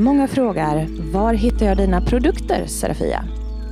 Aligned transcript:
Många 0.00 0.28
frågar, 0.28 0.86
var 1.12 1.34
hittar 1.34 1.66
jag 1.66 1.76
dina 1.76 2.00
produkter 2.00 2.66
Serafia? 2.66 3.24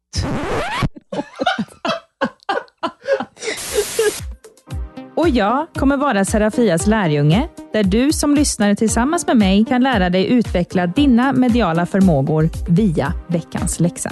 Och 5.16 5.28
jag 5.28 5.66
kommer 5.74 5.96
vara 5.96 6.24
Serafias 6.24 6.86
lärjunge, 6.86 7.48
där 7.72 7.84
du 7.84 8.12
som 8.12 8.34
lyssnare 8.34 8.76
tillsammans 8.76 9.26
med 9.26 9.36
mig 9.36 9.64
kan 9.64 9.82
lära 9.82 10.10
dig 10.10 10.26
utveckla 10.26 10.86
dina 10.86 11.32
mediala 11.32 11.86
förmågor 11.86 12.50
via 12.68 13.12
veckans 13.26 13.80
läxa. 13.80 14.10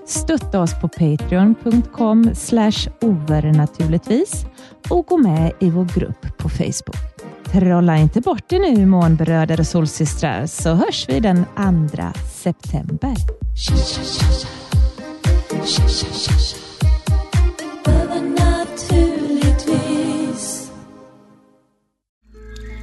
Stötta 0.06 0.60
oss 0.60 0.80
på 0.80 0.88
patreon.com 0.88 2.30
overnaturligtvis 3.00 4.46
och 4.90 5.06
gå 5.06 5.16
med 5.16 5.52
i 5.60 5.70
vår 5.70 5.84
grupp 5.84 6.38
på 6.38 6.48
Facebook. 6.48 6.96
Trolla 7.52 7.96
inte 7.96 8.20
bort 8.20 8.44
det 8.46 8.58
nu 8.58 8.86
månbröder 8.86 9.60
och 9.60 9.66
solsystrar 9.66 10.46
så 10.46 10.74
hörs 10.74 11.08
vi 11.08 11.20
den 11.20 11.44
2 11.44 11.50
september. 12.34 13.14